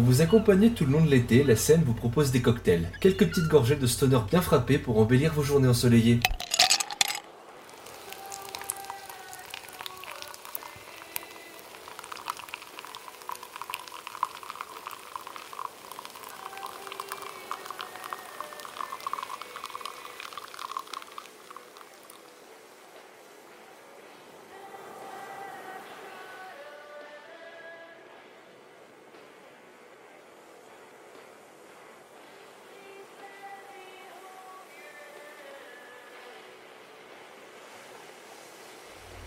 Pour 0.00 0.08
vous 0.08 0.22
accompagner 0.22 0.70
tout 0.70 0.86
le 0.86 0.92
long 0.92 1.04
de 1.04 1.10
l'été, 1.10 1.44
la 1.44 1.56
scène 1.56 1.82
vous 1.84 1.92
propose 1.92 2.30
des 2.30 2.40
cocktails, 2.40 2.88
quelques 3.00 3.28
petites 3.28 3.48
gorgées 3.48 3.76
de 3.76 3.86
stoner 3.86 4.16
bien 4.30 4.40
frappées 4.40 4.78
pour 4.78 4.98
embellir 4.98 5.34
vos 5.34 5.42
journées 5.42 5.68
ensoleillées. 5.68 6.20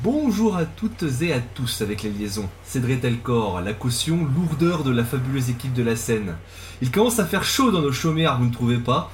Bonjour 0.04 0.58
à 0.58 0.66
toutes 0.66 1.06
et 1.22 1.32
à 1.32 1.40
tous 1.40 1.82
avec 1.82 2.04
les 2.04 2.10
liaisons. 2.10 2.50
Cédric 2.66 3.00
Telcor, 3.00 3.62
la 3.62 3.72
caution, 3.72 4.28
lourdeur 4.36 4.84
de 4.84 4.92
la 4.92 5.06
fabuleuse 5.06 5.50
équipe 5.50 5.72
de 5.72 5.82
la 5.82 5.96
scène. 5.96 6.36
Il 6.82 6.92
commence 6.92 7.20
à 7.20 7.26
faire 7.26 7.46
chaud 7.46 7.72
dans 7.72 7.80
nos 7.80 7.94
chaumières, 7.94 8.38
vous 8.38 8.48
ne 8.48 8.52
trouvez 8.52 8.80
pas? 8.80 9.10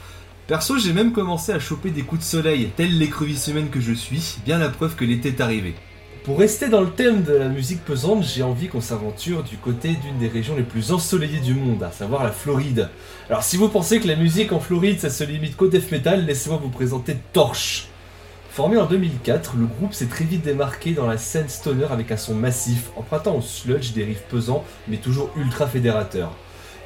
Perso, 0.48 0.79
j'ai 0.79 0.91
même 0.91 1.12
commencé 1.12 1.52
à 1.52 1.59
choper 1.59 1.91
des 1.91 2.02
coups 2.02 2.21
de 2.21 2.25
soleil, 2.25 2.71
tel 2.75 2.98
l'écrevisse 2.98 3.45
humaine 3.49 3.70
que 3.70 3.79
je 3.79 3.93
suis, 3.93 4.38
bien 4.45 4.57
la 4.57 4.70
preuve 4.70 4.95
que 4.95 5.05
l'été 5.05 5.29
est 5.29 5.41
arrivé. 5.41 5.75
Pour 6.23 6.39
rester 6.39 6.70
dans 6.70 6.81
le 6.81 6.90
thème 6.90 7.21
de 7.21 7.34
la 7.34 7.49
musique 7.49 7.85
pesante, 7.85 8.23
j'ai 8.23 8.41
envie 8.41 8.67
qu'on 8.67 8.81
s'aventure 8.81 9.43
du 9.43 9.57
côté 9.57 9.90
d'une 9.90 10.18
des 10.18 10.27
régions 10.27 10.55
les 10.55 10.63
plus 10.63 10.91
ensoleillées 10.91 11.41
du 11.41 11.53
monde, 11.53 11.84
à 11.84 11.91
savoir 11.91 12.24
la 12.24 12.31
Floride. 12.31 12.90
Alors 13.29 13.43
si 13.43 13.57
vous 13.57 13.70
pensez 13.70 13.99
que 13.99 14.07
la 14.07 14.15
musique 14.15 14.53
en 14.53 14.59
Floride 14.59 14.99
ça 14.99 15.12
se 15.12 15.24
limite 15.24 15.55
qu'au 15.55 15.68
death 15.68 15.91
metal, 15.91 16.26
laissez-moi 16.26 16.59
vous 16.59 16.70
présenter 16.70 17.15
Torche. 17.31 17.90
Formé 18.52 18.78
en 18.78 18.88
2004, 18.88 19.55
le 19.58 19.68
groupe 19.68 19.94
s'est 19.94 20.08
très 20.08 20.26
vite 20.26 20.44
démarqué 20.44 20.92
dans 20.92 21.05
la 21.05 21.18
scène 21.18 21.48
stoner 21.48 21.86
avec 21.92 22.12
un 22.12 22.18
son 22.18 22.34
massif, 22.34 22.90
empruntant 22.98 23.38
au 23.38 23.42
sludge 23.42 23.94
des 23.94 24.04
riffs 24.04 24.24
pesants 24.28 24.66
mais 24.88 24.98
toujours 24.98 25.30
ultra 25.38 25.68
fédérateurs. 25.68 26.36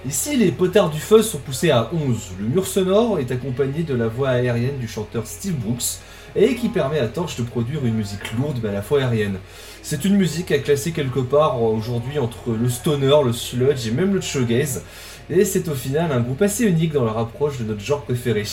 Ici, 0.05 0.35
les 0.35 0.51
potards 0.51 0.89
du 0.89 0.99
fuzz 0.99 1.25
sont 1.25 1.37
poussés 1.37 1.71
à 1.71 1.89
11. 1.93 2.31
Le 2.39 2.47
mur 2.47 2.67
sonore 2.67 3.19
est 3.19 3.31
accompagné 3.31 3.83
de 3.83 3.95
la 3.95 4.07
voix 4.07 4.29
aérienne 4.29 4.77
du 4.77 4.87
chanteur 4.89 5.25
Steve 5.25 5.55
Brooks 5.55 5.99
et 6.35 6.55
qui 6.55 6.67
permet 6.67 6.99
à 6.99 7.07
Torch 7.07 7.37
de 7.37 7.43
produire 7.43 7.85
une 7.85 7.95
musique 7.95 8.33
lourde 8.37 8.59
mais 8.61 8.69
à 8.69 8.73
la 8.73 8.81
fois 8.81 8.99
aérienne. 8.99 9.37
C'est 9.81 10.03
une 10.03 10.17
musique 10.17 10.51
à 10.51 10.59
classer 10.59 10.91
quelque 10.91 11.21
part 11.21 11.63
aujourd'hui 11.63 12.19
entre 12.19 12.51
le 12.51 12.69
stoner, 12.69 13.23
le 13.23 13.31
sludge 13.31 13.87
et 13.87 13.91
même 13.91 14.13
le 14.13 14.21
shoegaze, 14.21 14.83
et 15.29 15.45
c'est 15.45 15.69
au 15.69 15.73
final 15.73 16.11
un 16.11 16.19
groupe 16.19 16.41
assez 16.41 16.65
unique 16.65 16.91
dans 16.91 17.05
leur 17.05 17.17
approche 17.17 17.59
de 17.59 17.63
notre 17.63 17.81
genre 17.81 18.01
préféré. 18.01 18.43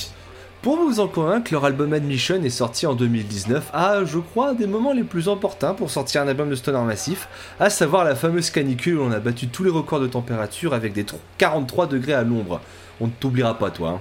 Pour 0.62 0.77
vous 0.77 1.00
en 1.00 1.08
convaincre, 1.08 1.53
leur 1.53 1.64
album 1.64 1.94
Admission 1.94 2.42
est 2.42 2.50
sorti 2.50 2.86
en 2.86 2.94
2019 2.94 3.70
à, 3.72 4.05
je 4.05 4.19
crois, 4.19 4.53
des 4.53 4.66
moments 4.66 4.92
les 4.92 5.05
plus 5.05 5.27
importants 5.30 5.75
pour 5.75 5.91
sortir 5.91 6.20
un 6.20 6.28
album 6.28 6.50
de 6.50 6.55
stoner 6.55 6.83
massif, 6.83 7.28
à 7.58 7.70
savoir 7.70 8.05
la 8.05 8.14
fameuse 8.14 8.50
canicule 8.50 8.98
où 8.98 9.03
on 9.03 9.11
a 9.11 9.20
battu 9.20 9.48
tous 9.48 9.64
les 9.64 9.70
records 9.70 10.00
de 10.00 10.06
température 10.06 10.75
avec 10.75 10.92
des 10.92 11.06
43 11.38 11.86
degrés 11.86 12.12
à 12.12 12.25
l'ombre. 12.25 12.61
On 13.00 13.06
ne 13.06 13.12
t'oubliera 13.12 13.56
pas, 13.56 13.70
toi. 13.70 13.88
Hein. 13.88 14.00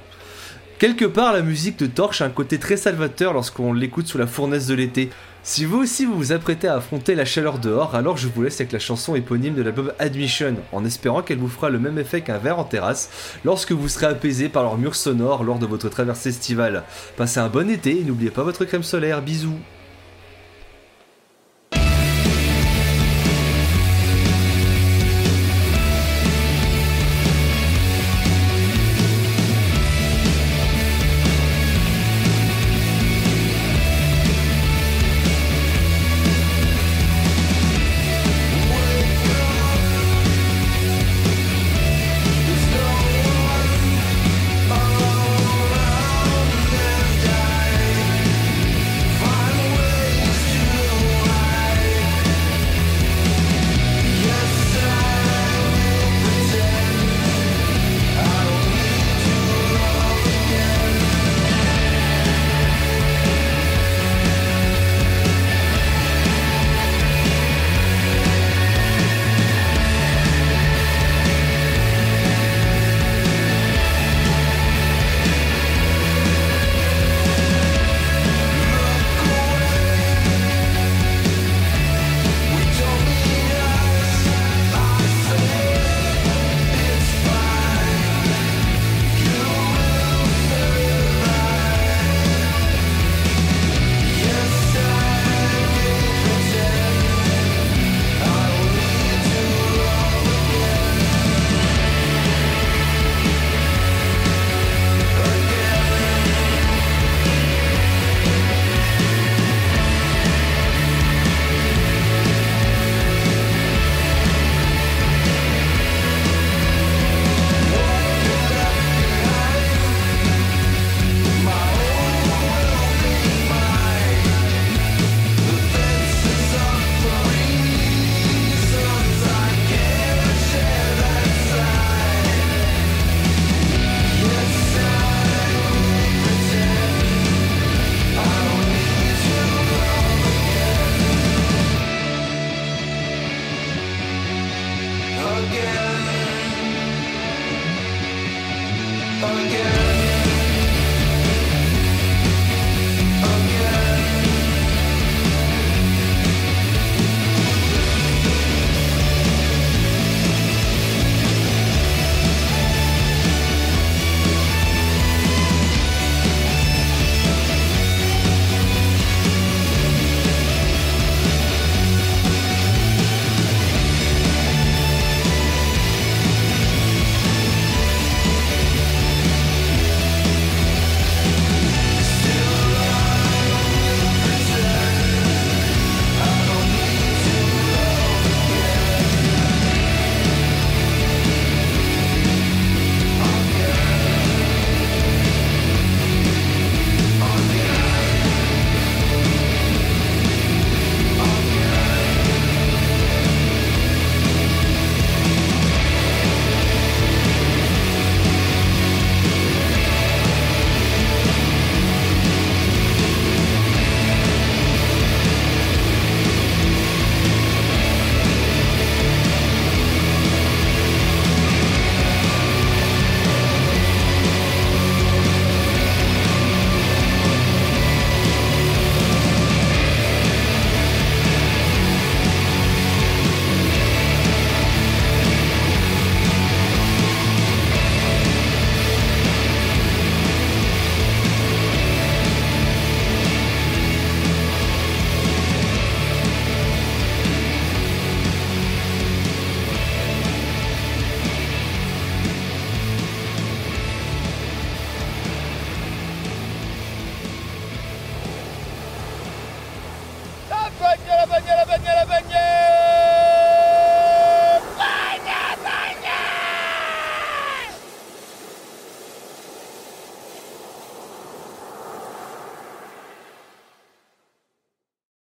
Quelque 0.80 1.06
part, 1.06 1.32
la 1.32 1.44
musique 1.44 1.80
de 1.80 1.86
Torche 1.86 2.22
a 2.22 2.26
un 2.26 2.30
côté 2.30 2.60
très 2.60 2.76
salvateur 2.76 3.32
lorsqu'on 3.32 3.72
l'écoute 3.72 4.08
sous 4.08 4.18
la 4.18 4.28
fournaise 4.28 4.68
de 4.68 4.74
l'été. 4.74 5.12
Si 5.42 5.64
vous 5.64 5.78
aussi 5.78 6.06
vous 6.06 6.16
vous 6.16 6.32
apprêtez 6.34 6.68
à 6.68 6.76
affronter 6.76 7.16
la 7.16 7.24
chaleur 7.24 7.60
dehors, 7.60 7.96
alors 7.96 8.18
je 8.18 8.28
vous 8.28 8.44
laisse 8.44 8.60
avec 8.60 8.74
la 8.74 8.80
chanson 8.80 9.16
éponyme 9.16 9.56
de 9.56 9.62
l'album 9.62 9.94
Admission, 9.98 10.56
en 10.74 10.84
espérant 10.84 11.22
qu'elle 11.22 11.38
vous 11.38 11.48
fera 11.48 11.70
le 11.70 11.80
même 11.80 11.98
effet 11.98 12.22
qu'un 12.22 12.38
verre 12.38 12.60
en 12.60 12.66
terrasse 12.66 13.10
lorsque 13.46 13.72
vous 13.72 13.88
serez 13.88 14.08
apaisé 14.08 14.50
par 14.50 14.64
leur 14.64 14.78
mur 14.78 14.96
sonore 14.96 15.46
lors 15.46 15.58
de 15.58 15.66
votre 15.66 15.88
traversée 15.88 16.30
estivale. 16.30 16.84
Passez 17.16 17.40
un 17.40 17.48
bon 17.48 17.70
été 17.70 18.02
et 18.02 18.04
n'oubliez 18.04 18.32
pas 18.32 18.44
votre 18.44 18.66
crème 18.66 18.84
solaire, 18.84 19.22
bisous 19.22 19.58